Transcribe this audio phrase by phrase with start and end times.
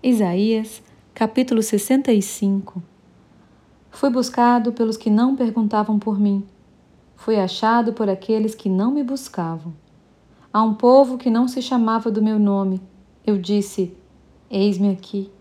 [0.00, 0.80] Isaías,
[1.12, 2.80] capítulo 65
[3.90, 6.46] Fui buscado pelos que não perguntavam por mim.
[7.16, 9.74] Fui achado por aqueles que não me buscavam.
[10.52, 12.80] A um povo que não se chamava do meu nome,
[13.26, 13.92] eu disse:
[14.48, 15.32] Eis-me aqui,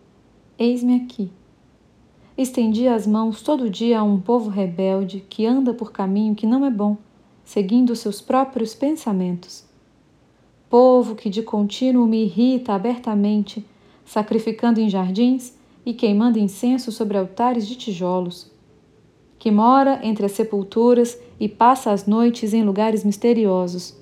[0.57, 1.31] eis-me aqui.
[2.35, 6.65] Estendi as mãos todo dia a um povo rebelde que anda por caminho que não
[6.65, 6.97] é bom,
[7.43, 9.67] seguindo seus próprios pensamentos.
[10.67, 13.63] Povo que de contínuo me irrita abertamente,
[14.07, 15.53] sacrificando em jardins
[15.85, 18.49] e queimando incenso sobre altares de tijolos,
[19.37, 23.95] que mora entre as sepulturas e passa as noites em lugares misteriosos.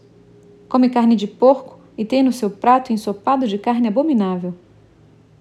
[0.70, 4.54] Come carne de porco e tem no seu prato ensopado de carne abominável.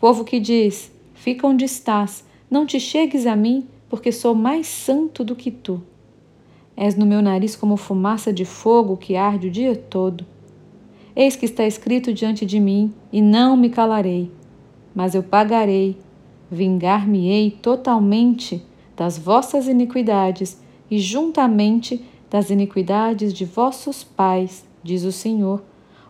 [0.01, 5.23] Povo que diz: Fica onde estás, não te chegues a mim, porque sou mais santo
[5.23, 5.83] do que tu.
[6.77, 10.27] És no meu nariz como fumaça de fogo que arde o dia todo.
[11.15, 14.31] Eis que está escrito diante de mim, e não me calarei
[14.95, 15.97] mas eu pagarei,
[16.51, 18.65] vingar-me-ei totalmente
[18.97, 20.61] das vossas iniquidades
[20.91, 25.63] e juntamente das iniquidades de vossos pais, diz o Senhor,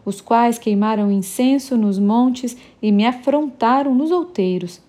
[0.05, 4.81] os quais queimaram incenso nos montes e me afrontaram nos outeiros.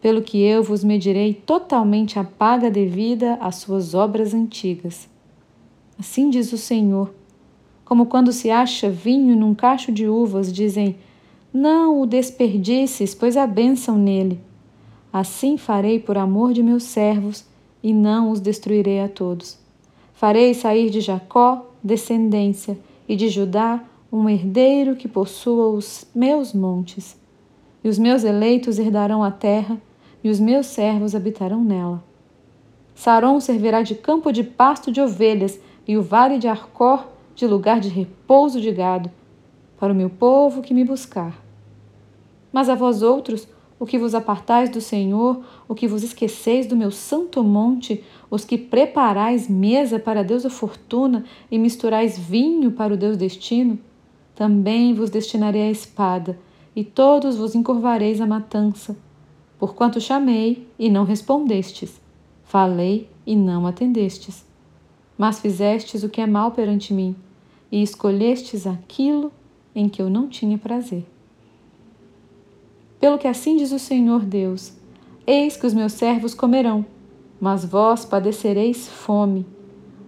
[0.00, 5.08] Pelo que eu vos medirei totalmente a paga devida às suas obras antigas.
[5.98, 7.12] Assim diz o Senhor.
[7.84, 10.96] Como quando se acha vinho num cacho de uvas, dizem:
[11.54, 14.40] não o desperdices, pois há bênção nele.
[15.12, 17.44] Assim farei por amor de meus servos,
[17.80, 19.56] e não os destruirei a todos.
[20.14, 22.76] Farei sair de Jacó descendência,
[23.08, 27.16] e de Judá um herdeiro que possua os meus montes.
[27.84, 29.80] E os meus eleitos herdarão a terra,
[30.24, 32.02] e os meus servos habitarão nela.
[32.96, 37.78] Saron servirá de campo de pasto de ovelhas, e o vale de Arcor de lugar
[37.78, 39.08] de repouso de gado,
[39.78, 41.43] para o meu povo que me buscar.
[42.54, 43.48] Mas a vós outros,
[43.80, 48.44] o que vos apartais do Senhor, o que vos esqueceis do meu santo monte, os
[48.44, 53.76] que preparais mesa para Deus da fortuna e misturais vinho para o Deus destino,
[54.36, 56.38] também vos destinarei a espada,
[56.76, 58.96] e todos vos encurvareis a matança.
[59.58, 62.00] Porquanto chamei e não respondestes,
[62.44, 64.44] falei e não atendestes.
[65.18, 67.16] Mas fizestes o que é mal perante mim,
[67.72, 69.32] e escolhestes aquilo
[69.74, 71.04] em que eu não tinha prazer.
[73.04, 74.72] Pelo que assim diz o Senhor Deus:
[75.26, 76.86] Eis que os meus servos comerão,
[77.38, 79.44] mas vós padecereis fome.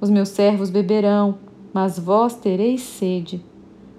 [0.01, 1.35] Os meus servos beberão,
[1.75, 3.45] mas vós tereis sede.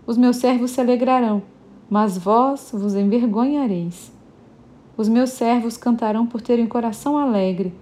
[0.07, 1.43] Os meus servos se alegrarão,
[1.87, 4.11] mas vós vos envergonhareis.
[4.97, 7.75] Os meus servos cantarão por terem coração alegre,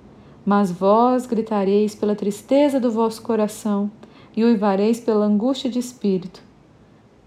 [0.46, 3.90] mas vós gritareis pela tristeza do vosso coração
[4.36, 6.44] e uivareis pela angústia de espírito.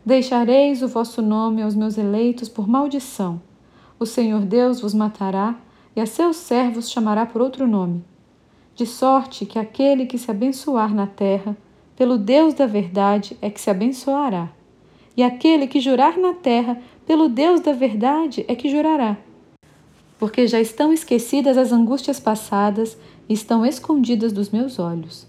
[0.05, 3.48] Deixareis o vosso nome aos meus eleitos por maldição
[3.99, 5.57] o Senhor Deus vos matará
[5.97, 8.05] e a seus servos chamará por outro nome.
[8.75, 11.57] De sorte que aquele que se abençoar na terra,
[11.97, 14.51] pelo Deus da verdade é que se abençoará.
[15.17, 19.17] E aquele que jurar na terra, pelo Deus da verdade é que jurará.
[20.17, 22.97] Porque já estão esquecidas as angústias passadas
[23.29, 25.27] e estão escondidas dos meus olhos.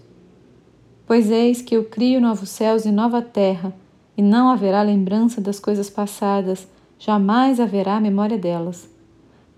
[1.06, 3.74] Pois eis que eu crio novos céus e nova terra,
[4.16, 6.68] e não haverá lembrança das coisas passadas,
[7.00, 8.88] jamais haverá memória delas.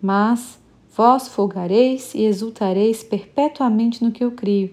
[0.01, 0.61] Mas
[0.97, 4.71] vós folgareis e exultareis perpetuamente no que eu crio.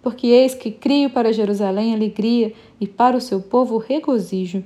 [0.00, 4.62] Porque eis que crio para Jerusalém alegria e para o seu povo regozijo.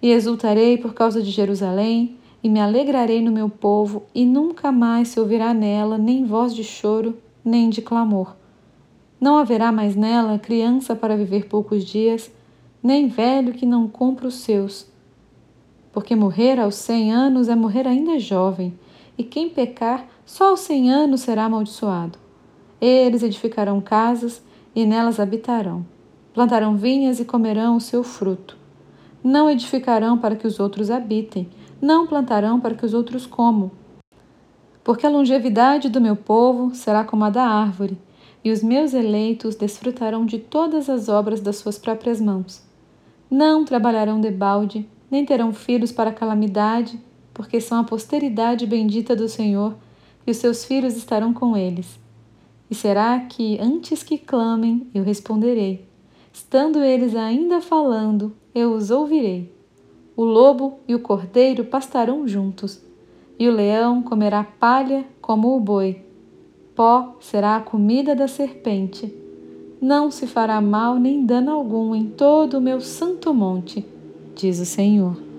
[0.00, 5.08] E exultarei por causa de Jerusalém, e me alegrarei no meu povo, e nunca mais
[5.08, 8.34] se ouvirá nela nem voz de choro, nem de clamor.
[9.20, 12.32] Não haverá mais nela criança para viver poucos dias,
[12.82, 14.91] nem velho que não cumpra os seus
[15.92, 18.76] porque morrer aos cem anos é morrer ainda jovem,
[19.16, 22.18] e quem pecar só aos cem anos será amaldiçoado.
[22.80, 24.42] Eles edificarão casas
[24.74, 25.84] e nelas habitarão.
[26.32, 28.56] Plantarão vinhas e comerão o seu fruto.
[29.22, 31.48] Não edificarão para que os outros habitem,
[31.80, 33.70] não plantarão para que os outros comam.
[34.82, 37.98] Porque a longevidade do meu povo será como a da árvore,
[38.44, 42.62] e os meus eleitos desfrutarão de todas as obras das suas próprias mãos.
[43.30, 46.98] Não trabalharão debalde, nem terão filhos para calamidade,
[47.34, 49.74] porque são a posteridade bendita do Senhor,
[50.26, 52.00] e os seus filhos estarão com eles.
[52.70, 55.86] E será que, antes que clamem, eu responderei?
[56.32, 59.54] Estando eles ainda falando, eu os ouvirei.
[60.16, 62.80] O lobo e o cordeiro pastarão juntos,
[63.38, 66.02] e o leão comerá palha como o boi.
[66.74, 69.14] Pó será a comida da serpente.
[69.78, 73.91] Não se fará mal nem dano algum em todo o meu santo monte
[74.36, 75.31] diz o Senhor.